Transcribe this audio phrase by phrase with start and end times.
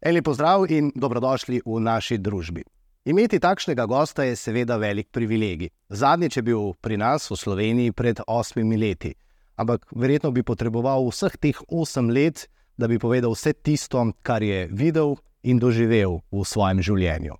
[0.00, 2.64] En lep pozdrav in dobrodošli v naši družbi.
[3.06, 5.70] Imeti takšnega gosta je seveda velik privilegij.
[5.88, 9.14] Zadnjič je bil pri nas v Sloveniji pred osmimi leti,
[9.56, 14.66] ampak verjetno bi potreboval vseh teh osem let, da bi povedal vse tisto, kar je
[14.70, 17.38] videl in doživel v svojem življenju.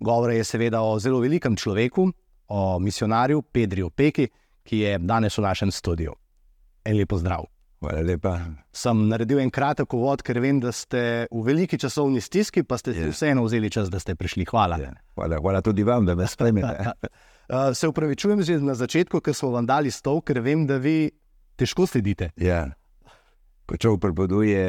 [0.00, 2.12] Govore je seveda o zelo velikem človeku,
[2.48, 4.28] o misionarju Pedriju Peki,
[4.62, 6.14] ki je danes v našem studiu.
[6.84, 7.48] En lep pozdrav.
[7.80, 8.34] Hvala lepa.
[8.70, 12.92] Sem naredil en kratek uvod, ker vem, da ste v veliki časovni stiski, pa ste
[12.92, 13.08] si Ja.
[13.08, 14.44] vseeno vzeli čas, da ste prišli.
[14.44, 14.76] Hvala.
[15.14, 16.92] Hvala, hvala tudi vam, da me spremljate.
[17.48, 21.10] Uh, se upravičujem že na začetku, ker smo vam dali stol, ker vem, da vi
[21.56, 22.30] težko sedite.
[22.36, 22.68] Ja.
[23.64, 24.60] Ko človek pripoveduje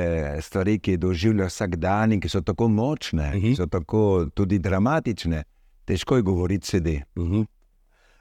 [0.41, 3.41] stvari, ki doživlja vsak dan in ki so tako močne, Mhm.
[3.41, 5.43] ki so tako tudi dramatične,
[5.85, 7.03] težko je govoriti sedi.
[7.15, 7.45] Uh -huh.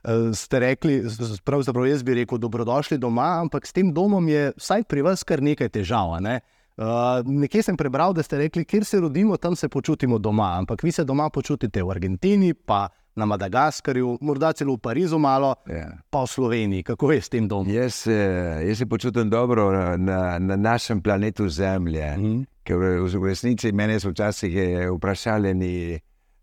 [0.04, 1.02] Uh, ste rekli,
[1.44, 5.42] pravzaprav jaz bi rekel, dobrodošli doma, ampak s tem domom je vsaj pri vas kar
[5.42, 6.14] nekaj težav.
[6.16, 6.40] a Ne?
[6.80, 10.56] Uh, nekje sem prebral, da ste rekli, kjer se rodimo, tam se počutimo doma.
[10.58, 15.54] Ampak vi se doma počutite v Argentini, pa na Madagaskarju, morda celo v Parizu, malo,
[15.68, 15.92] Ja.
[16.10, 16.82] pa v Sloveniji.
[16.82, 17.68] Kako je s tem domom?
[17.68, 22.16] Jaz, eh, jaz se počutim dobro na, na, na našem planetu Zemlje.
[22.16, 22.42] Mhm.
[22.64, 25.50] Ker v v resnici mene so včasih eh, vprašali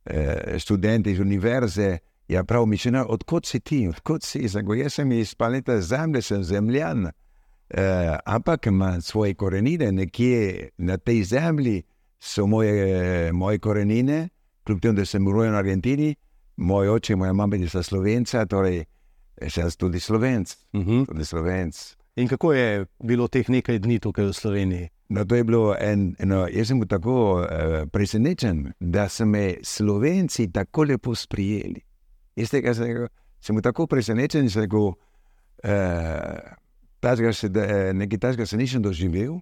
[0.05, 1.97] eh, študenti iz univerze,
[2.28, 4.47] ja, prav, mišljenja, odkot si ti, odkot si?
[4.47, 7.08] Zago, jaz sem iz planeta Zemlje, sem zemljan.
[7.70, 11.83] Eh, ampak imam svoje korenine, nekje na tej zemlji
[12.20, 14.30] so moje, moje korenine,
[14.64, 16.16] kljub temu, da sem rojen v Argentini,
[16.58, 18.86] moj oče in moja mama sta slovenca, torej
[19.50, 20.55] sem tudi slovenc.
[20.73, 21.05] Uh -huh.
[21.05, 21.95] Tudi slovenc.
[22.16, 24.89] In kako je bilo teh nekaj dni tukaj v Sloveniji?
[25.09, 27.45] No, to je bilo en, eno, jaz sem bil tako uh,
[27.92, 31.86] presenečen, da so me Slovenci tako lepo sprijeli.
[32.38, 33.07] Jaz tega sem, rekel,
[33.41, 34.91] sem bil tako presenečen, da sem rekel,
[37.02, 39.39] tajega se, da, eh, nekaj takega se nisem doživel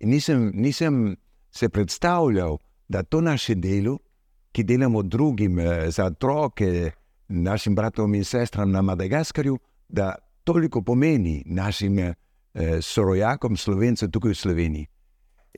[0.00, 1.16] in nisem, nisem
[1.50, 3.98] se predstavljal, da to naše delo,
[4.52, 6.90] ki delamo drugim eh, za otroke,
[7.28, 12.14] našim bratom in sestram na Madagaskarju, da toliko pomeni našim eh,
[12.80, 14.86] sorojakom, slovencem tukaj v Sloveniji.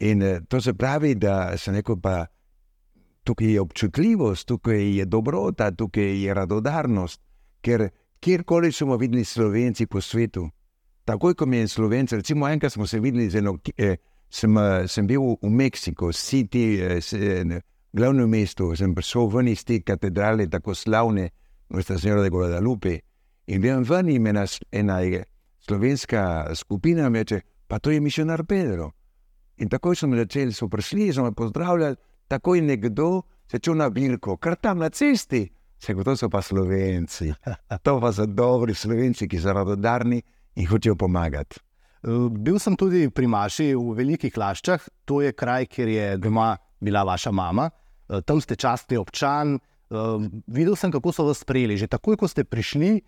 [0.01, 2.27] In eh, to se pravi, da se neko pa
[3.27, 7.21] tukaj je občutljivost, tukaj je dobrota, tukaj je radodarnost,
[7.61, 7.89] ker
[8.21, 10.49] kjerkoli smo videli Slovenci po svetu,
[11.05, 13.97] takoj ko mi je Slovenc, recimo enkrat smo se videli z eno, eh,
[14.31, 17.61] sem, eh, sem bil v Mexiku, City, eh, eh, ne,
[17.93, 21.31] glavnem mestu, sem prišel ven iz te katedrale, tako slavne,
[21.69, 23.01] Nostra Senjora de Guadalupe.
[23.47, 25.01] In vem ven in ena, ena
[25.61, 28.93] slovenska skupina mi reče, pa to je misionar Pedro.
[29.57, 31.97] In takoj smo začeli, so prišli, so me pozdravljali,
[32.29, 35.47] takoj nekdo se čuva na bilko, kar tam na cesti.
[35.79, 37.33] Se kot so pa slovenci.
[37.85, 40.23] To pa so dobri slovenci, ki so radodarni
[40.57, 41.61] in hočejo pomagati.
[42.07, 46.57] Uh, Bil sem tudi pri Maši v Velikih Laščah, to je kraj, kjer je doma
[46.81, 47.71] bila vaša mama,
[48.07, 49.57] Uh, tam ste častni občan.
[49.91, 51.75] Uh, Videl sem, kako so vas sprejeli.
[51.75, 53.03] Že takoj, ko ste prišli,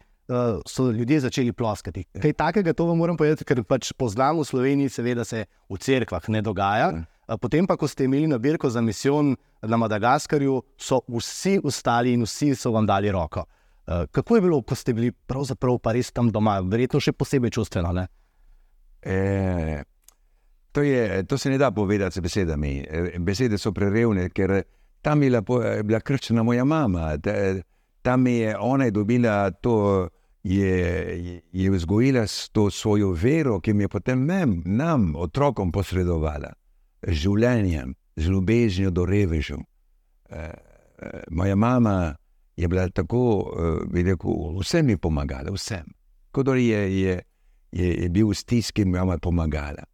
[0.67, 2.05] so ljudje začeli ploskati.
[2.21, 6.29] Kaj takega, to vam moram povedati, ker pač poznam v Sloveniji, seveda se v cerkvah
[6.29, 6.91] ne dogaja.
[7.29, 12.23] Uh, Potem pa, ko ste imeli nabirko za misijon na Madagaskarju, so vsi ustali in
[12.23, 13.45] vsi so vam dali roko.
[13.87, 17.51] Uh, Kako je bilo, ko ste bili pravzaprav pa res tam doma, verjetno še posebej
[17.51, 17.93] čustveno?
[17.93, 18.07] Ne?
[19.03, 19.83] E,
[20.73, 22.73] to, je, to se ne da povedati z besedami.
[23.19, 24.63] Besede so prerevne, ker
[25.01, 27.17] tam je bila, po- je bila krščena moja mama.
[27.19, 27.61] Ta-
[28.03, 30.09] Tam je ona je dobila to,
[30.43, 36.53] je- je vzgojila s to svojo vero, ki mi je potem mem, nam, otrokom, posredovala.
[37.03, 39.61] Z življenjem, z ljubeznijo do revežev.
[40.31, 42.17] E, e, moja mama
[42.57, 45.87] je bila tako, e, bi rekel, vsem je pomagala, vsem.
[46.31, 47.21] Kodor je, je,
[47.73, 49.87] je, je bil v stiski, mi je mama pomagala.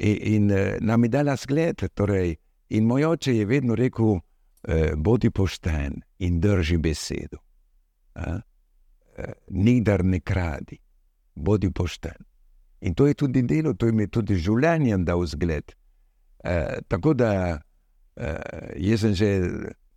[0.00, 2.36] In, in eh, nam je dala zgled, torej,
[2.68, 4.20] in moj oče je vedno rekel,
[4.64, 7.38] eh, bodi pošten in drži besedo.
[8.14, 8.40] Eh,
[9.48, 10.78] Nikdar ne kradi,
[11.34, 12.24] bodi pošten.
[12.80, 15.74] In to je tudi delo, to je mi tudi življenjem dal zgled.
[16.44, 17.60] Eh, tako da
[18.16, 18.36] eh,
[18.76, 19.28] jaz sem že,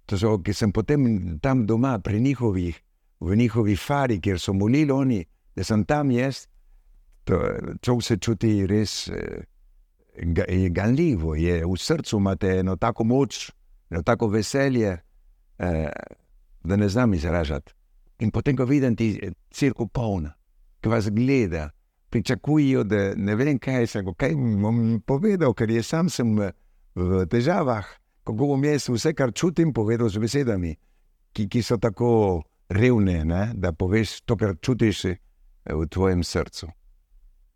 [0.06, 2.82] to so, ki sem potem tam doma pri njihovih,
[3.20, 5.24] v njihovi fari, kjer so molili oni,
[5.56, 6.48] da sem tam jaz,
[7.24, 7.40] to,
[7.82, 9.46] človek se čuti res eh,
[10.16, 13.52] ga- je ganljivo, je v srcu imate eno tako moč,
[13.90, 14.98] eno tako veselje,
[15.60, 15.90] eh,
[16.64, 17.74] da ne znam izražati.
[18.20, 19.20] In potem, ko vidim ti
[19.52, 20.34] crkvo polna,
[20.82, 21.70] ki vas gleda,
[22.14, 27.26] pričakujejo, da ne vem, kaj se bo, kaj bom povedal, ker jaz sam sem v-
[27.30, 27.88] težavah,
[28.24, 30.76] kako bom jaz vse, kar čutim, povedal z besedami,
[31.34, 33.42] ki, ki so tako revne, ne?
[33.56, 35.18] da poveš to, kar čutiš eh,
[35.66, 36.70] v tvojem srcu.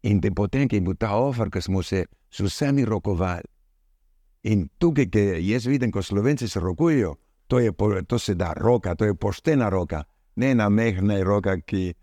[0.09, 3.45] In te potem, ki je bil ta ofar, ki smo se z vsemi rokovali.
[4.49, 7.13] In tukaj, ki jaz vidim, ko slovenci se rokujejo,
[7.47, 7.71] to, je,
[8.07, 10.03] to se da roka, to je poštena roka,
[10.35, 11.93] ne na mehne roke, ki.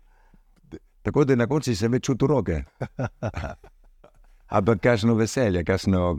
[1.05, 2.63] Tako da na koncu se več čuti roke.
[4.57, 6.15] Ampak kakšno veselje, kakšno.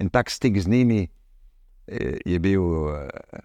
[0.00, 2.62] In tak stik z njimi eh, je bil,
[2.94, 3.42] eh,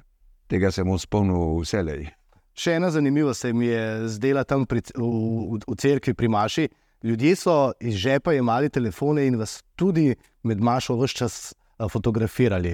[0.48, 2.08] tega se bom spomnil vselej.
[2.56, 6.70] Še ena zanimiva se mi je zdela tam pri, v, v, v cerkvi pri Maši.
[7.04, 11.38] Ljudje so iz žepa imeli telefone in vas tudi med Mašo vse čas
[11.92, 12.74] fotografirali.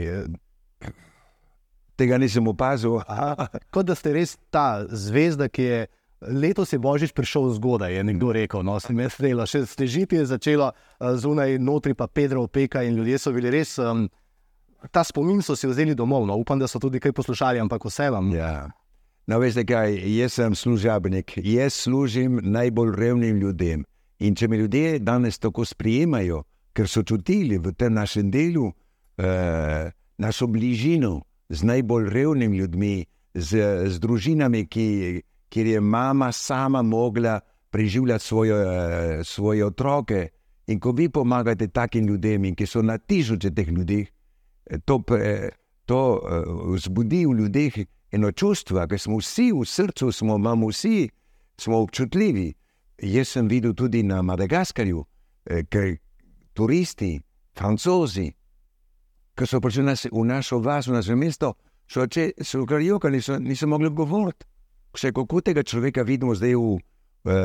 [1.98, 3.02] Tega nisem opazil.
[3.74, 5.86] Kot da ste res ta zvezda, ki je
[6.28, 8.64] letos je Božič prišel zgodaj, je nekdo rekel.
[8.64, 12.96] No, se mi je zdelo, še stežiti je začelo zunaj, notri pa Pedro opeka in
[12.96, 13.78] ljudje so bili res.
[13.78, 14.10] Um,
[14.92, 18.10] ta spomin so si vzeli domov, no, upam, da so tudi kaj poslušali, ampak vse
[18.14, 18.32] vam.
[18.34, 18.70] Ja.
[19.28, 23.86] No, veste kaj, jaz sem služabnik, jaz služim najbolj revnim ljudem.
[24.20, 26.44] In če me ljudje danes tako sprijemajo,
[26.76, 28.70] ker so čutili v tem našem delu
[29.18, 34.88] eh, našo bližino z najbolj revnimi ljudmi, z, z družinami, ki,
[35.50, 37.40] kjer je mama sama mogla
[37.70, 40.28] preživljati svoje, eh, svoje otroke.
[40.68, 44.06] In ko vi pomagate takim ljudem, ki so na tisoče teh ljudi,
[44.66, 45.50] eh, to, eh,
[45.86, 46.22] to
[46.74, 47.74] vzbudi v ljudeh
[48.12, 51.10] eno čustvo, ki smo vsi v srcu, smo, imamo vsi,
[51.58, 52.54] smo občutljivi.
[53.02, 55.06] Jaz sem videl tudi na Madagaskarju,
[55.70, 55.98] ker
[56.54, 57.22] turisti,
[57.58, 58.32] francozi,
[59.36, 61.54] ki so prišli nas, v našo vas, v naše mesto,
[61.88, 64.46] so kar jokali, niso, niso mogli govoriti.
[64.96, 66.78] Še kako tega človeka vidimo zdaj v,
[67.28, 67.36] v,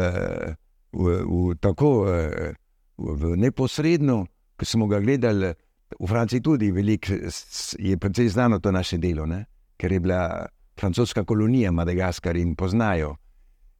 [0.94, 2.52] v, v tako v,
[2.98, 4.24] v neposredno,
[4.54, 5.54] ki smo ga gledali.
[5.90, 9.42] V Franciji tudi velik, je precej znano to naše delo, ne?
[9.74, 10.46] ker je bila
[10.78, 13.16] francoska kolonija Madagaskar in poznajo.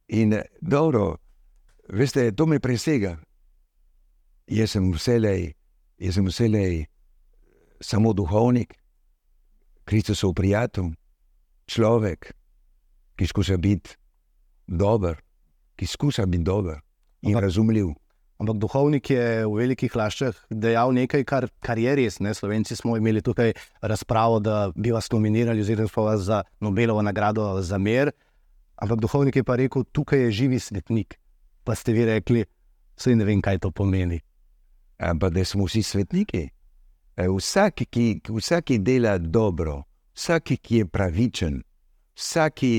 [0.07, 1.15] In dobro,
[1.87, 3.15] veste, to me presega.
[4.47, 5.53] Jaz sem vselej,
[5.97, 6.85] jaz sem vselej
[7.79, 8.75] samo duhovnik,
[9.85, 10.91] Kristusov prijatelj,
[11.65, 12.33] človek,
[13.21, 13.89] ki skuša biti
[14.67, 15.19] dober,
[15.77, 16.79] ki skuša biti dober
[17.21, 17.91] in ampak, razumljiv.
[18.41, 22.17] Ampak duhovnik je v velikih laščah dejal nekaj, kar, kar je res.
[22.17, 22.33] Ne?
[22.33, 23.53] Slovenci smo imeli tukaj
[23.85, 28.09] razpravo, da bi vas nominirali, oziroma pa vas za Nobelovo nagrado za mir.
[28.81, 31.19] Ampak duhovnik je pa rekel, tukaj je živi svetnik.
[31.63, 32.41] Pa ste vi rekli,
[32.97, 34.17] vse ne vem, kaj to pomeni.
[34.97, 36.47] Ampak da smo vsi svetniki.
[37.21, 39.83] Vsak, ki, vsak, ki dela dobro,
[40.17, 41.61] vsak, ki je pravičen,
[42.17, 42.73] vsak, ki,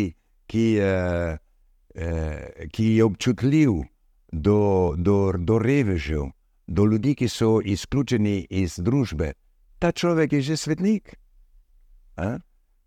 [0.79, 3.71] uh, uh, ki je občutljiv
[4.33, 6.31] do, do, do revežev,
[6.67, 9.33] do ljudi, ki so izključeni iz družbe.
[9.79, 11.17] Ta človek je že svetnik.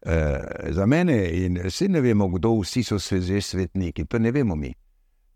[0.05, 0.39] E,
[0.69, 4.55] za mene in vsi ne vemo, kdo vsi so se že svetniki, to ne vemo
[4.55, 4.73] mi.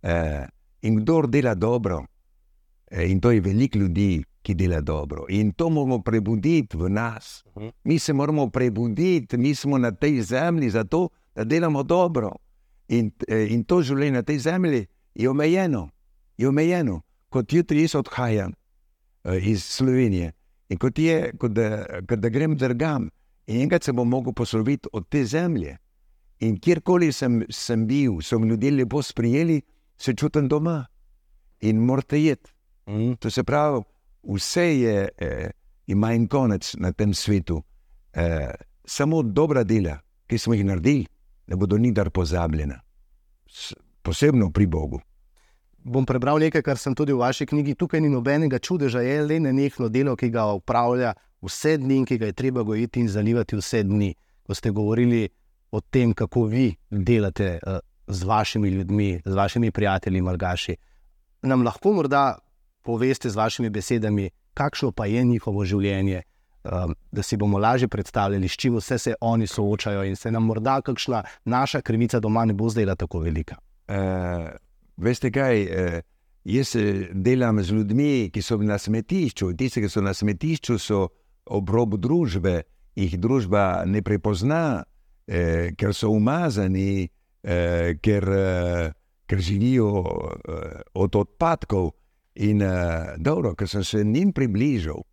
[0.02, 0.46] E,
[0.81, 2.06] in kdo dela dobro,
[2.92, 5.26] e, in to je veliko ljudi, ki dela dobro.
[5.30, 7.44] In to moramo prebuditi v nas.
[7.58, 7.68] Mhm.
[7.84, 11.10] Mi se moramo prebuditi, mi smo na tej zemlji zato,
[11.40, 12.34] da delamo dobro.
[12.90, 14.84] In, in to življenje na tej zemlji
[15.16, 15.88] je omejeno
[16.40, 20.32] je omejeno, kot jutri jaz odhajam uh, iz Slovenije
[20.70, 23.10] in kot je, kot da, kot da grem drugam
[23.48, 25.78] in enkrat se bom mogel posloviti od te zemlje.
[26.40, 29.62] In kjerkoli sem, sem bil, so mi ljudje lepo sprijeli,
[29.98, 30.86] se čutim doma
[31.60, 32.54] in morate jeti.
[32.88, 33.18] Mm.
[33.20, 33.82] To se pravi,
[34.24, 35.50] vse je, eh,
[35.88, 37.64] ima en konec na tem svetu.
[38.14, 38.54] Eh,
[38.86, 41.08] samo dobra dela, ki smo jih naredili,
[41.50, 42.80] ne bodo nikdar pozabljena,
[44.02, 45.02] posebno pri Bogu
[45.84, 47.76] bom prebral nekaj, kar sem tudi v vaši knjigi.
[47.76, 52.18] Tukaj ni nobenega čudeža, je le nenehno delo, ki ga upravlja vse dni in ki
[52.18, 54.14] ga je treba gojiti in zalivati vse dni.
[54.44, 55.28] Ko ste govorili
[55.72, 60.76] o tem, kako vi delate uh, z vašimi ljudmi, z vašimi prijatelji, malgaši,
[61.42, 62.40] nam lahko morda
[62.84, 66.24] poveste z vašimi besedami, kakšno pa je njihovo življenje.
[66.69, 70.45] Um, da si bomo lažje predstavljali, s čim vse se oni soočajo, in se nam
[70.45, 73.56] morda kakšna naša krivica doma ne bo zdela tako velika.
[73.88, 73.95] Uh,
[74.99, 76.02] Veste kaj, eh,
[76.44, 76.76] jaz
[77.11, 79.54] delam z ljudmi, ki so na smetišču.
[79.56, 81.07] Tisti, ki so na smetišču, so
[81.45, 82.61] ob robu družbe,
[82.95, 84.83] jih družba ne prepozna,
[85.28, 87.09] eh, ker so umazani,
[87.44, 88.26] eh, ker,
[89.28, 90.04] ker živijo
[90.94, 91.92] od odpadkov.
[92.35, 92.61] In
[93.18, 95.04] dobro, ker sem se njim približal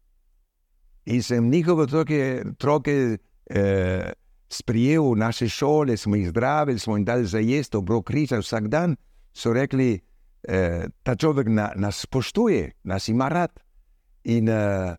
[1.07, 4.13] in sem njihove otroke eh,
[4.49, 8.69] sprijel v naše šole, smo jih zdravili, smo jim dali za jesti, obrok križa vsak
[8.69, 8.97] dan
[9.33, 10.01] so rekli,
[10.43, 13.51] eh, ta človek na, nas spoštuje, nas ima rad.
[14.25, 14.97] In eh,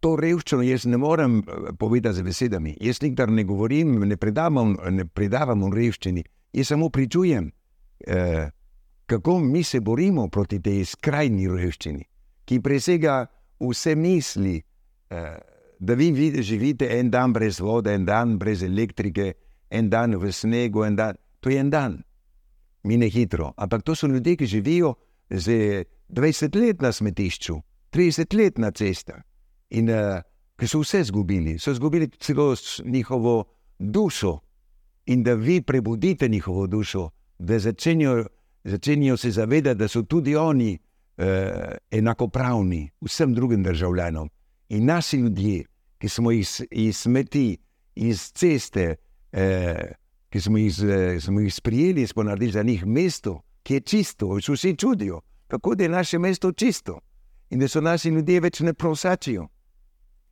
[0.00, 2.76] to revščino jaz ne morem eh, povedati z besedami.
[2.80, 6.24] Jaz nikdar ne govorim, ne predavam, ne predavam o revščini.
[6.52, 7.50] Jaz samo pričujem,
[8.06, 8.50] eh,
[9.06, 12.04] kako mi se borimo proti tej skrajni revščini,
[12.44, 13.24] ki presega
[13.60, 14.60] vse misli.
[15.10, 15.38] Eh,
[15.78, 19.34] da vi vidite, živite en dan brez vode, en dan brez elektrike,
[19.70, 21.16] en dan v snegu, en dan.
[21.40, 22.02] To je en dan,
[22.82, 23.52] mine hitro.
[23.56, 24.94] Ampak to so ljudje, ki živijo
[25.30, 27.56] že 20 let na smetišču,
[27.92, 29.22] 30 let na cestah
[29.70, 30.20] in uh,
[30.56, 33.44] ki so vse izgubili, so izgubili celo njihovo
[33.78, 34.38] dušo.
[35.06, 38.26] In da vi prebudite njihovo dušo, da začenjajo,
[38.64, 40.78] začenjajo se zavedati, da so tudi oni
[41.16, 44.30] eh, enakopravni vsem drugim državljanom.
[44.68, 45.64] In naši ljudje,
[45.98, 47.56] ki smo jih iz smeti,
[47.94, 48.94] iz ceste,
[49.32, 49.92] eh,
[50.28, 54.28] ki smo jih, eh, smo jih sprijeli, smo naredili za njih mesto, ki je čisto,
[54.28, 57.00] vsi čudijo, kako je naše mesto čisto
[57.50, 59.48] in da so naši ljudje več ne prosačijo.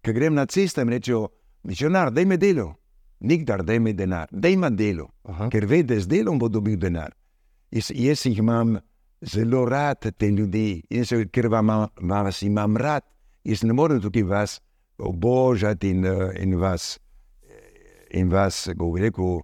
[0.02, 1.28] Ker grem na cesto in rečejo,
[1.62, 2.74] misionar, da ime delo,
[3.20, 5.48] nikdar da ime denar, da ima delo, Aha.
[5.50, 7.14] ker ve, da z delom bo dobil denar.
[7.70, 8.78] Jaz, jaz jih imam
[9.20, 11.70] zelo rad, te ljudi, jaz, ker vam,
[12.00, 13.04] vas imam rad,
[13.44, 14.61] jaz ne morem tukaj vas
[14.99, 16.06] obožati in,
[16.38, 16.99] in vas,
[18.11, 19.40] in vas, kako rekel,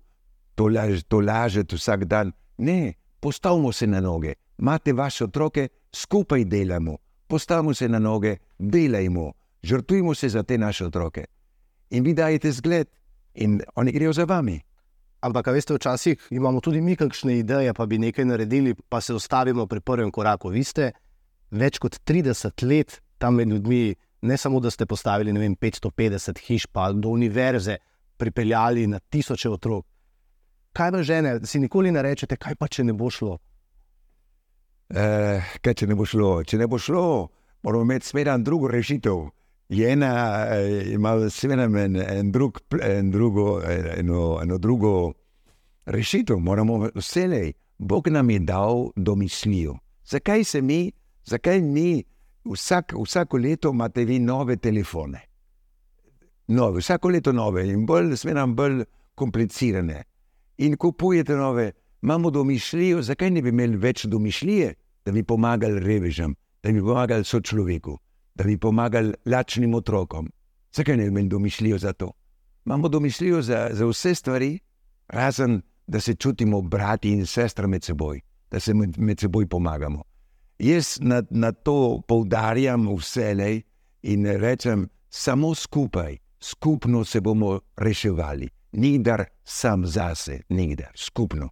[0.55, 2.33] to, laž, to lažete vsak dan.
[2.59, 9.33] Ne, postavimo se na noge, imate vaše otroke, skupaj delamo, postavimo se na noge, delajmo,
[9.63, 11.25] žrtvujmo se za te naše otroke.
[11.91, 12.89] In vi dajete zgled,
[13.35, 14.61] in oni grejo za vami.
[15.21, 19.67] Ampak, veste, včasih imamo tudi mi kakšne ideje, pa bi nekaj naredili, pa se ustavimo
[19.67, 20.49] pri prvem koraku.
[20.49, 20.93] Vi ste
[21.51, 26.67] več kot 30 let tam med ljudmi, ne samo da ste postavili vem, 550 hiš,
[26.67, 27.77] pa do univerze
[28.17, 29.87] pripeljali na tisoče otrok.
[30.73, 33.39] Kaj pa žene, da si nikoli ne rečete, kaj pa če ne bo šlo?
[34.95, 36.43] Eh, kaj če ne bo šlo?
[36.45, 37.29] Če ne bo šlo,
[37.63, 39.27] moramo imeti smer drugo rešitev.
[39.69, 40.13] Je ena,
[40.49, 45.13] eh, ima seveda en, en, drug, en drugo, eno, eno drugo
[45.87, 46.39] rešitev.
[46.39, 49.77] Moramo vselej, Bog nam je dal domislijo.
[50.05, 50.93] Zakaj se mi,
[51.25, 52.05] zakaj mi,
[52.53, 55.21] vsak, vsako leto imate vi nove telefone?
[56.47, 60.03] Nove, vsako leto nove in bolj, seveda, bolj komplicirane.
[60.59, 64.75] In kupujete nove, imamo domišljijo, zakaj ne bi imeli več domišljije,
[65.05, 67.99] da bi pomagali revežem, da bi pomagali sočloveku,
[68.35, 70.31] da bi pomagali lačnim otrokom.
[70.73, 72.13] Zakaj ne bi imeli domišljijo za to?
[72.67, 74.59] Imamo domišljijo za, za vse stvari,
[75.09, 80.03] razen da se čutimo brati in sestre med seboj, da se med, med seboj pomagamo.
[80.59, 83.63] Jaz na, na to poudarjam vselej
[84.03, 91.49] in rečem, samo skupaj, skupno se bomo reševali, nikdar sam zase, nikdar skupno.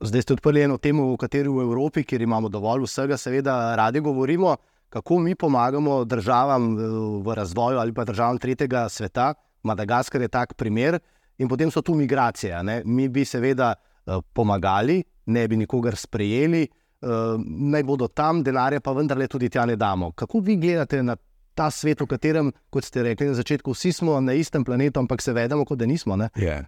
[0.00, 4.00] Zdaj ste odprli eno temo, v kateri v Evropi, kjer imamo dovolj vsega, seveda radi
[4.00, 4.56] govorimo,
[4.88, 6.76] kako mi pomagamo državam
[7.24, 9.34] v razvoju ali pa državam tretjega sveta.
[9.62, 10.98] Madagaskar je tak primer,
[11.38, 12.62] in potem so tu migracije.
[12.62, 12.82] Ne?
[12.84, 16.68] Mi bi seveda eh, pomagali, ne bi nikogar sprejeli,
[17.02, 20.12] naj bodo tam, denarje pa vendarle tudi tja ne damo.
[20.12, 21.16] Kako vi gledate na
[21.54, 25.22] ta svet, v katerem, kot ste rekli na začetku, vsi smo na istem planetu, ampak
[25.22, 26.18] se vedemo, kot da nismo?
[26.38, 26.62] Ja,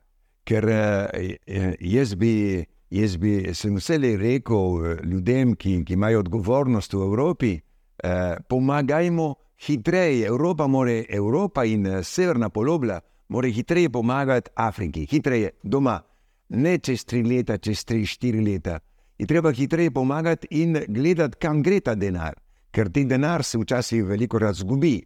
[0.45, 0.69] ker
[1.81, 2.67] jaz bi.
[2.91, 9.29] Jaz bi sem vselej rekel eh, ljudem, ki, ki imajo odgovornost v Evropi, eh, pomagajmo
[9.63, 10.27] hitreje.
[10.27, 12.99] Evropa, more, Evropa in severna polobla
[13.31, 16.01] morajo hitreje pomagati Afriki, hitreje doma,
[16.49, 18.81] ne čez tri leta, čez tri, štiri leta.
[19.21, 22.39] Je treba hitreje pomagati in gledati, kam gre ta denar,
[22.73, 24.97] ker ti denar se včasih veliko razgubi.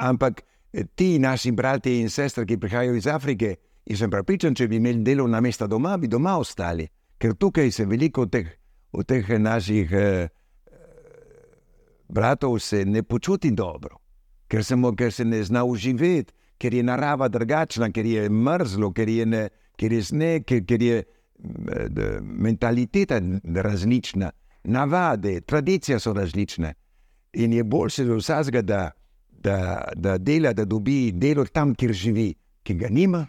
[0.00, 3.56] Ampak eh, ti naši bratje in sestre, ki prihajajo iz Afrike,
[3.88, 6.84] In sem pripričan, če bi imeli delovna mesta doma, bi doma ostali,
[7.16, 8.50] ker tukaj se veliko teh,
[8.92, 10.28] od teh naših eh,
[12.08, 13.96] bratov ne počuti dobro,
[14.48, 18.92] ker se, mo, ker se ne zna uživati, ker je narava drugačna, ker je mrzlo,
[18.92, 21.02] ker je, ne, ker je sneg, ker, ker je
[22.22, 23.20] mentaliteta
[23.62, 24.30] različna,
[24.64, 26.74] navade, tradicije so različne.
[27.32, 28.90] In je boljše za vsakega, da,
[29.30, 33.26] da, da dela, da dobi delo tam, kjer živi, ki ga nima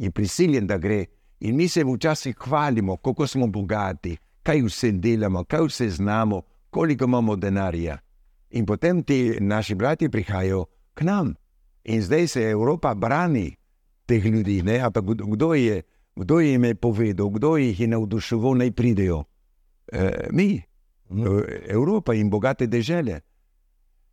[0.00, 1.04] je prisiljen, da gre.
[1.40, 7.04] In mi se včasih hvalimo, kako smo bogati, kaj vse delamo, kaj vse znamo, koliko
[7.04, 7.98] imamo denarja.
[8.50, 10.64] In potem ti naši bratje prihajajo
[10.94, 11.34] k nam.
[11.84, 13.56] In zdaj se Evropa brani
[14.06, 14.62] teh ljudi.
[14.62, 14.78] Ne?
[14.78, 15.82] Ampak kdo je,
[16.20, 19.24] kdo jim je povedal, kdo jih je navduševal, naj pridejo?
[19.92, 20.62] E, mi,
[21.10, 21.38] mhm.
[21.68, 23.20] Evropa in bogate države.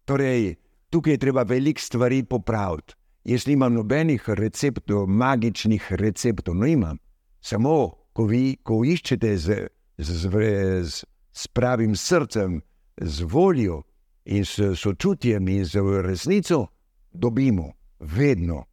[0.06, 0.56] Torej,
[0.90, 2.94] tukaj je treba veliko stvari popraviti.
[3.28, 6.98] Jaz nimam nobenih receptov, magičnih receptov, no imam.
[7.42, 9.58] Samo, ko vi ko iščete z,
[9.98, 12.62] z, z, z pravim srcem,
[13.02, 13.82] z voljo
[14.26, 16.68] in s sočutjem in z resnico,
[17.12, 18.64] dobimo vedno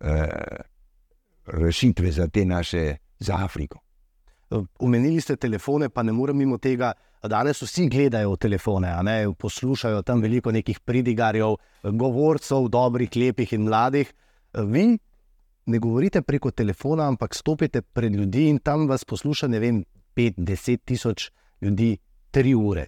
[0.00, 0.30] eh,
[1.46, 3.78] rešitve za te naše, za Afriko.
[4.78, 6.92] Umenili ste telefone, pa ne morem mimo tega.
[7.22, 8.88] danes vsi gledajo v telefone,
[9.38, 14.12] poslušajo tam veliko nekih pridigarjev, govorcev, dobrih, lepih in mladih.
[14.54, 14.98] Vi
[15.66, 19.84] ne govorite preko telefona, ampak stopite pred ljudi in tam vas posluša, ne vem,
[20.16, 21.98] 5-10 tisoč ljudi,
[22.30, 22.86] tri ure.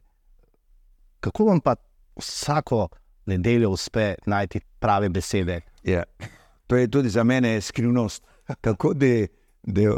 [1.21, 1.75] Kako vam pa
[2.17, 2.89] vsako
[3.27, 5.61] nedeljo uspe najti prave besede?
[5.85, 6.03] Ja.
[6.67, 8.27] To je tudi za mene skrivnost.
[8.61, 9.07] Kako da,
[9.83, 9.89] uh,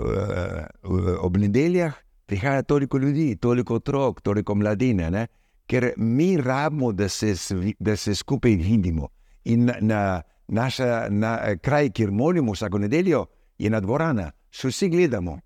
[1.21, 1.95] ob nedeljah
[2.27, 5.27] prihaja toliko ljudi, toliko otrok, toliko mladine, ne?
[5.67, 7.35] ker mi rabimo, da se,
[7.79, 9.09] da se skupaj vidimo.
[9.45, 13.27] In na, na naša na, kraj, kjer molimo vsako nedeljo,
[13.59, 15.39] je na dvorana, še vsi gledamo.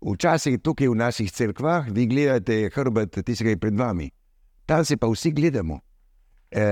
[0.00, 4.10] Včasih tukaj v naših crkvah, vi gledate hrbet tistega pred vami,
[4.66, 5.80] tam se pa vsi gledamo.
[6.50, 6.64] E,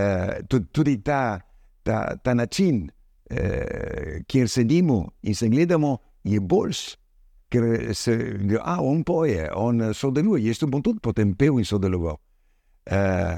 [0.48, 1.40] tudi ta,
[1.82, 2.88] ta, ta način,
[3.30, 6.96] e, kjer sedimo in se gledamo, je boljši
[7.48, 8.14] ker se
[8.60, 10.46] a, on poje, on sodeluje.
[10.46, 12.18] Jaz bom tudi potem pel in sodeloval.
[12.88, 13.36] Uh,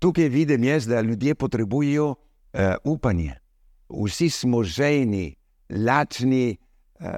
[0.00, 3.34] tukaj vidim, jaz, da ljudje potrebujejo uh, upanje.
[3.88, 5.34] Vsi smo žejni,
[5.68, 6.56] lačni
[7.00, 7.08] uh,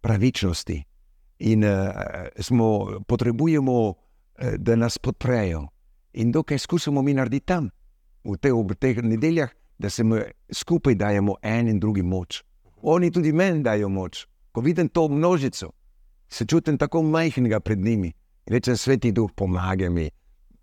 [0.00, 0.82] pravičnosti
[1.38, 1.72] in uh,
[2.40, 3.96] smo, potrebujemo, uh,
[4.58, 5.66] da nas podprejo.
[6.16, 7.70] In dokaj skušamo mi narediti tam,
[8.24, 10.02] v, te, v teh nedeljah, da se
[10.52, 12.42] skupaj dajemo en in drugi moč.
[12.82, 15.72] Oni tudi meni dajo moč ko vidim to množico,
[16.28, 18.12] se čutim tako majhnega pred njimi.
[18.46, 20.06] Rečem, sveti duh, pomagaj mi,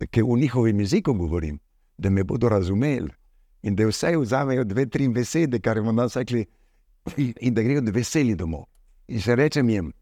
[0.10, 1.60] ker v njihovem jeziku govorim,
[1.98, 3.12] da me bodo razumeli
[3.62, 6.46] in da vse vzamejo dve, tri besede, kar jim danes rekli,
[7.18, 8.66] in da grejo veseli domov.
[9.08, 9.94] In se rečem jim,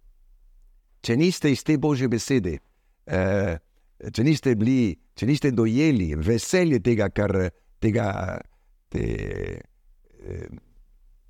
[1.01, 2.57] če niste iz te božje besede,
[3.05, 3.57] eh,
[4.13, 7.35] če niste bili, če niste dojeli veselje tega, kar
[7.79, 8.39] tega,
[8.91, 9.05] te,
[10.19, 10.47] eh,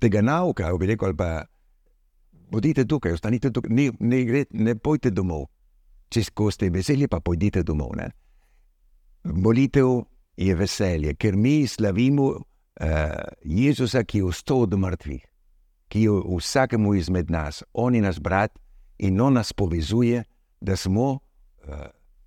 [0.02, 1.30] tega nauka, bi rekel, ali pa
[2.52, 5.46] bodite tukaj, ostanite tukaj, ne, ne, gre, ne pojte domov.
[6.12, 7.94] Če ste veseli, pa pojdite domov.
[7.96, 8.10] Ne?
[9.24, 10.02] Molitev
[10.36, 12.42] je veselje, ker mi slavimo uh,
[13.44, 15.22] Jezusa, ki je vstal od mrtvih,
[15.88, 18.52] ki je vsakemu izmed nas, on je naš brat
[18.98, 20.24] in on nas povezuje,
[20.60, 21.08] da, smo,
[21.64, 21.86] uh,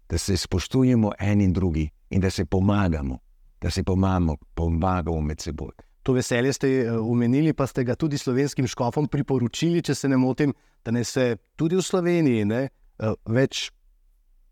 [0.10, 3.19] da se spoštujemo en in drugi in da se pomagamo,
[3.65, 5.71] da se pomagamo, pomagamo med seboj.
[6.06, 10.54] To veselje ste eh, pa ste ga tudi slovenskim škofom priporočili, če se ne motim,
[10.86, 13.71] da ne se tudi v Sloveniji ne, eh, več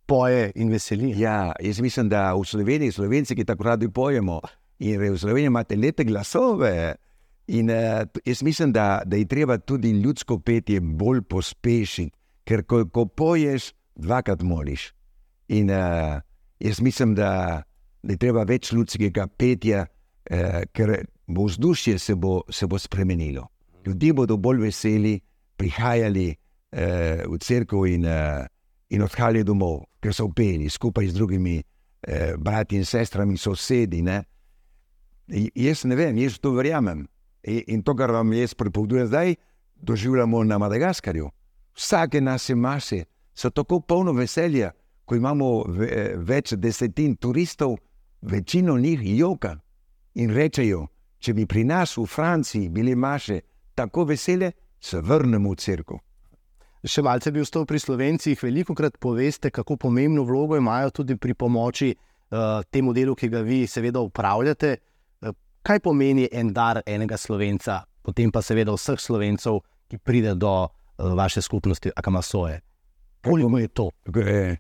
[0.06, 1.14] poje in veseli.
[1.20, 4.40] Ja, jaz mislim, da v Sloveniji, slovenci, ki tako radi pojemo,
[4.80, 6.96] in v Sloveniji imate lepe glasove.
[7.54, 12.10] In uh, jaz mislim, da, da je treba tudi ljudsko petje bolj pospešiti,
[12.48, 14.90] ker ko, ko poješ, dvakrat moliš.
[15.54, 16.18] In uh,
[16.60, 17.62] jaz mislim, da,
[18.04, 23.48] da je treba več ljudskega petja, uh, ker bo vzdušje se bo, se bo spremenilo.
[23.86, 25.20] Ljudje bodo bolj veseli,
[25.58, 26.36] prihajali
[26.72, 28.48] eh, v crkvu in, eh,
[28.90, 34.02] in odhajali domov, ker so upeli skupaj z drugimi eh, brati in sestrami, sosedi.
[34.02, 34.24] Ne?
[35.56, 37.08] Jaz ne vem, jaz to verjamem.
[37.44, 39.36] In, in to, kar vam jaz pripovedujem zdaj,
[39.76, 41.30] doživljamo na Madagaskarju.
[41.76, 44.72] Vsake naše mase so tako polno veselja,
[45.06, 45.64] ko imamo
[46.24, 47.76] več desetin turistov,
[48.24, 49.58] večino njih joka
[50.14, 50.88] in rečejo,
[51.20, 53.40] če bi pri nas v Franciji bili maše
[53.76, 56.00] tako vesele, se vrnemo v crkvu.
[56.84, 58.40] Še malce bi ostal pri slovencih.
[58.44, 63.40] Veliko krat poveste, kako pomembno vlogo imajo tudi pri pomoči uh, temu delu, ki ga
[63.40, 64.74] vi seveda upravljate.
[65.22, 65.32] Uh,
[65.64, 70.70] kaj pomeni en dar enega slovenca, potem pa seveda vseh slovencev, ki pride do uh,
[71.16, 72.60] vaše skupnosti, Akamasoje?
[73.24, 73.90] Koliko je to?
[74.12, 74.58] Okay.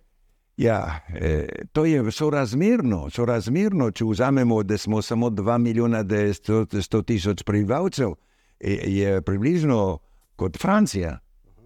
[0.57, 7.43] Ja, eh, to je sorazmerno, sorazmerno, če vzamemo, da smo samo 2 milijona 100 tisoč
[7.43, 8.13] prebivalcev,
[8.59, 9.99] je približno
[10.35, 11.19] kot Francija.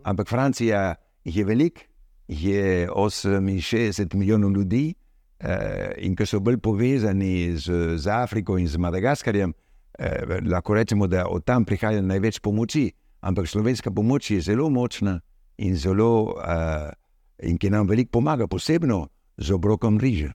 [0.03, 1.89] Ampak Francija je velik,
[2.27, 4.93] je 68 milijonov ljudi
[5.39, 9.53] eh, in ki so bolj povezani z, z Afriko in z Madagaskarjem,
[9.99, 12.91] eh, lahko rečemo, da od tam prihaja največ pomoči.
[13.21, 15.19] Ampak slovenska pomoč je zelo močna
[15.57, 16.35] in zelo.
[16.39, 17.06] Eh,
[17.43, 20.31] in ki nam veliko pomaga, posebno z obrokom riža.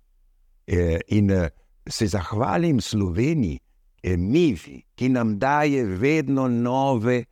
[0.67, 1.49] E, in e,
[1.87, 3.59] se zahvalim Sloveniji,
[4.03, 7.25] e, MIFI, ki nam daje vedno nove,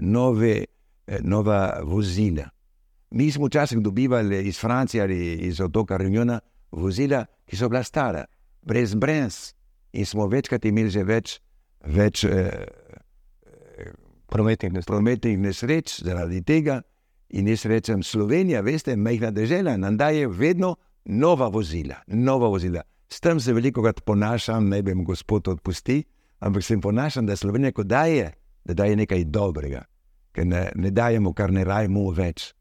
[0.00, 0.64] nove,
[1.20, 2.44] nova vozila.
[3.10, 6.40] Mi smo včasih dobivali iz Francije ali iz otoka Renjona
[6.70, 8.24] vozila, ki so bila stara,
[8.62, 9.54] brez brez,
[9.92, 11.40] in smo večkrat imeli že več.
[11.84, 12.66] več e,
[14.26, 16.80] Prometnih nesreč zaradi tega,
[17.28, 22.82] In jaz rečem, Slovenija, veste, majhna država, nam daje vedno nova vozila, nova vozila.
[23.08, 26.04] S tem se veliko krat ponašam, ne vem, gospod odpusti,
[26.38, 28.32] ampak se ponašam, da Slovenija kot daje,
[28.64, 29.84] da daje nekaj dobrega,
[30.32, 32.52] ker ne, ne dajemo, kar ne rajmo več.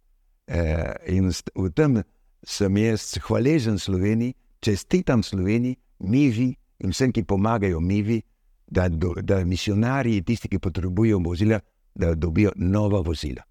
[0.48, 0.62] E,
[1.10, 2.02] in v tem
[2.46, 8.22] sem jaz hvaležen Sloveniji, čestitam Sloveniji, Mivi in vsem, ki pomagajo Mivi,
[8.68, 11.60] da, do, da misionarji, tisti, ki potrebujejo vozila,
[11.96, 13.46] da dobijo nova vozila.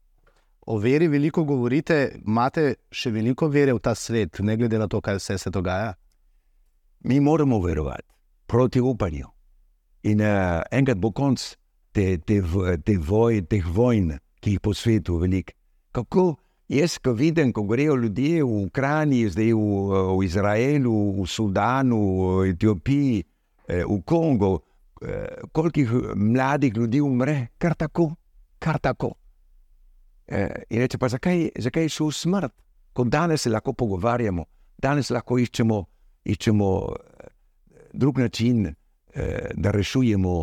[0.66, 5.00] O veri veliko govorite, imate še veliko vere v ta svet, ne glede na to,
[5.04, 5.92] kaj vse se dogaja.
[7.04, 8.08] Mi moramo verovati
[8.46, 9.28] proti upanju.
[10.08, 11.42] In uh, enkrat bo konc
[11.92, 12.40] te, te,
[12.84, 15.52] te voj, teh vojn, ki jih po svetu veliko.
[15.94, 16.24] Kako
[16.68, 22.00] jaz, ko vidim, ko grejo ljudje v Ukrajini, zdaj v, v Izraelu, v Sudanu,
[22.40, 23.20] v Etiopiji,
[23.68, 24.58] eh, v Kongu,
[25.02, 28.14] eh, koliko mladih ljudi umre, kar tako,
[28.58, 29.12] kar tako.
[30.26, 32.52] Eh, in reče pa, zakaj, zakaj so v smrt,
[32.92, 34.44] ko danes se lahko pogovarjamo,
[34.78, 35.84] danes lahko iščemo,
[36.24, 37.28] iščemo eh,
[37.92, 40.34] drug način, eh, da rešujemo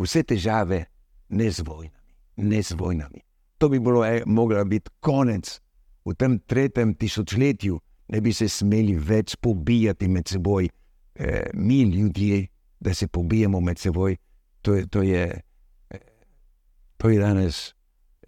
[0.00, 0.84] vse težave,
[1.28, 2.04] ne z vojnami.
[2.36, 3.20] Ne z vojnami.
[3.58, 5.60] To bi bilo, eh, moglo biti konec
[6.04, 10.68] v tem tretjem tisočletju, ne bi se smeli več pobijati med seboj,
[11.14, 12.46] eh, mi ljudje,
[12.80, 14.16] da se pobijemo med seboj.
[14.62, 15.40] To je, to je,
[15.90, 15.98] eh,
[16.96, 17.74] to je danes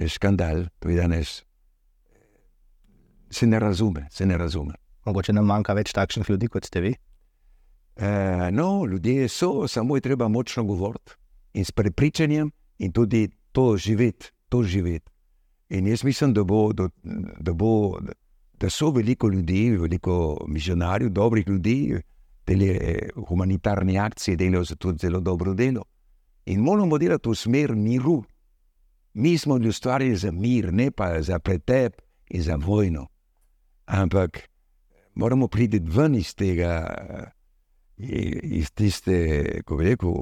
[0.00, 1.42] škandal, to je danes.
[3.30, 4.74] Se ne razume, se ne razume.
[5.06, 6.94] Mogoče nam manjka več takšnih ljudi kot ste vi.
[7.96, 8.10] E,
[8.52, 11.16] no, ljudje so, samo je treba močno govoriti
[11.54, 15.10] in s prepričanjem, in tudi to živeti, to živeti.
[15.68, 16.88] In jaz mislim, da, bo, da,
[17.40, 17.98] da, bo,
[18.60, 22.00] da so veliko ljudi, veliko misionarjev, dobrih ljudi,
[22.46, 25.82] delajo humanitarne akcije, delajo za to zelo dobro delo.
[26.46, 28.22] In moramo delati v smer miru,
[29.18, 33.06] Mi smo bili ustvarjeni za mir, ne pa za pretep in za vojno.
[33.86, 34.40] Ampak
[35.14, 36.86] moramo priti ven iz tega,
[38.42, 40.12] iz tiste, kako rekel,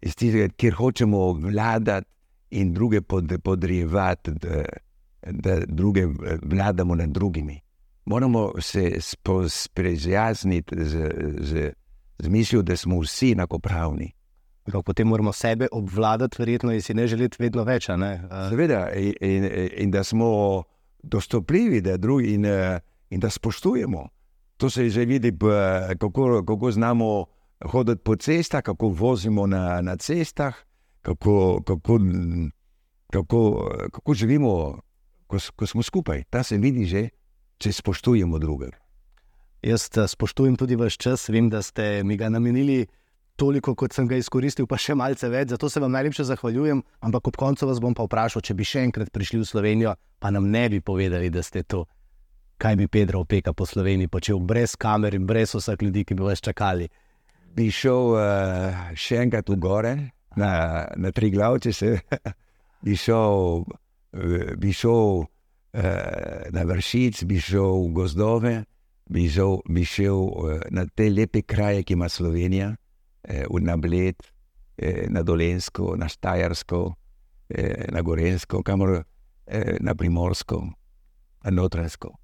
[0.00, 2.10] iz tistega, kjer hočemo vladati
[2.50, 4.64] in druge pod, podrejevati, da,
[5.30, 6.06] da druge
[6.42, 7.60] vladamo nad drugimi.
[8.04, 9.00] Moramo se
[9.48, 11.10] sprijazniti z,
[11.40, 11.72] z,
[12.18, 14.12] z mislijo, da smo vsi enakopravni.
[14.64, 17.90] Ampak potem moramo sebe obvladati, verjetno, in si ne želeti vedno več.
[18.48, 20.64] Seveda, in, in, in da smo
[21.02, 22.46] dostopljivi, da, drugi, in,
[23.10, 24.08] in da spoštujemo.
[24.56, 25.32] To se že vidi,
[25.98, 27.26] kako, kako znamo
[27.64, 30.54] hoditi po cestah, kako vozimo na, na cestah,
[31.02, 32.00] kako, kako,
[33.12, 34.80] kako, kako živimo,
[35.26, 36.24] ko, ko smo skupaj.
[36.30, 37.08] Ta se vidi že,
[37.58, 38.78] če spoštujemo drugega.
[39.64, 42.86] Jaz eh, spoštujem tudi vaš čas, vem, da ste mi ga namenili
[43.36, 45.50] toliko, kot sem ga izkoristil, pa še malce več.
[45.54, 46.82] Zato se vam najlepše zahvaljujem.
[47.04, 50.30] Ampak ob koncu vas bom pa vprašal, če bi še enkrat prišli v Slovenijo, pa
[50.34, 51.84] nam ne bi povedali, da ste to.
[52.60, 56.26] Kaj bi Pedro opeka po Sloveniji počel, brez kamer in brez vseh ljudi, ki bi
[56.26, 56.86] vas čakali?
[57.54, 59.94] Bi šel uh, še enkrat v gore,
[60.38, 60.52] na,
[60.98, 61.98] na tri glavče, se
[62.86, 68.54] bi šel, uh, bi šel uh, na vršic, bi šel v gozdove,
[69.10, 72.72] bi šel, bi šel uh, na te lepe kraje, ki ima Slovenija
[73.24, 74.16] eh, na Bled,
[74.76, 76.94] eh, na Dolensko, na Štajersko,
[77.48, 79.04] eh, na Gorensko, kamor
[79.46, 80.62] eh, na Primorsko,
[81.44, 82.14] na Notransko.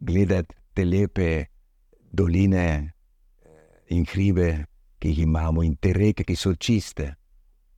[0.00, 1.46] Gledati te lepe
[2.12, 2.92] doline
[3.44, 4.66] eh, in hribe,
[4.98, 7.14] ki jih imamo, in te reke, ki so čiste.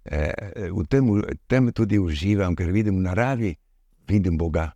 [0.04, 1.08] Eh, v tem,
[1.48, 3.52] tem tudi uživam, ker vidim v naravi,
[4.08, 4.74] vidim Boga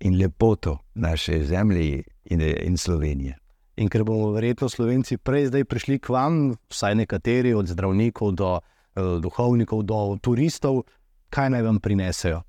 [0.00, 3.39] in lepoto naše zemlje in, in Slovenije.
[3.80, 8.60] In ker bomo verjetno Slovenci prej zdaj prišli k vam, vsaj nekateri od zdravnikov do
[8.60, 8.62] uh,
[9.24, 10.82] duhovnikov, do turistov,
[11.32, 12.42] kaj naj vam prinesejo?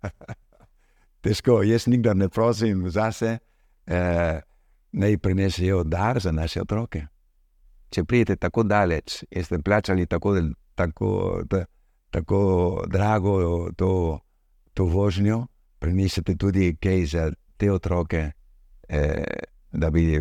[1.24, 3.38] Težko, jaz nikdar ne prosim za se,
[3.86, 4.40] eh,
[4.92, 7.06] naj prinesejo dar za naše otroke.
[7.92, 10.36] Če pridete tako daleč in ste plačali tako,
[10.74, 11.42] tako,
[12.10, 12.40] tako
[12.88, 14.18] drago to,
[14.74, 15.46] to vožnjo,
[15.78, 18.43] prinesete tudi kaj za te otroke eh,
[19.72, 20.20] da bi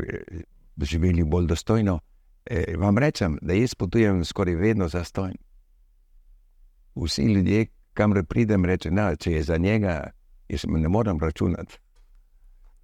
[0.82, 2.00] živeli bolj dostojno.
[2.46, 5.34] Eh, vam rečem, da jaz potujem skoraj vedno za stojn.
[6.96, 10.10] Vsi ljudje, kamor pridem, rečejo, da če je za njega,
[10.50, 11.80] jaz ne morem računati.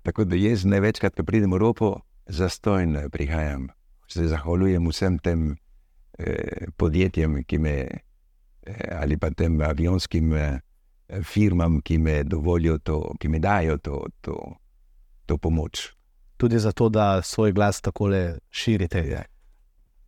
[0.03, 3.67] Tako da jaz največkrat, ko pridem v Evropo, za stojn prihajam.
[4.07, 5.57] Se zahvaljujem vsem tem
[6.17, 10.59] eh, podjetjem, ki me eh, ali pa tem avionskim eh,
[11.23, 14.05] firmam, ki me dovolijo to, ki me dajo to.
[14.21, 14.39] to
[15.29, 15.91] to pomoč.
[16.37, 18.09] Tudi zato, da svoj glas tako
[18.49, 18.99] širite.
[18.99, 19.23] Je.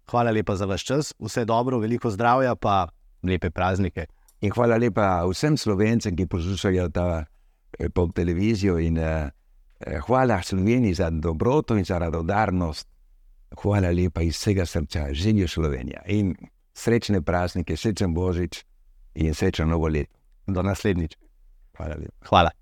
[0.10, 2.88] Hvala lepa za vaš čas, vse dobro, veliko zdravja, pa
[3.24, 4.06] lepe praznike.
[4.42, 7.26] In hvala lepa vsem slovencem, ki poslušajo ta
[7.80, 8.80] eh, televizijo.
[8.80, 9.30] In, eh,
[9.80, 12.88] eh, hvala Sloveniji za dobroto in za radodarnost.
[13.62, 16.02] Hvala lepa iz vsega srca, želijo Slovenija.
[16.08, 16.36] In
[16.74, 18.64] srečne praznike, srečen Božič
[19.16, 20.18] in srečen novo leto.
[20.48, 21.18] Do naslednjič.
[21.78, 22.28] Hvala lepa.
[22.30, 22.61] Hvala.